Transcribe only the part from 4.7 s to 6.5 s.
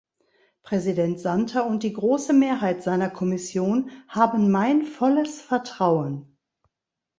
volles Vertrauen.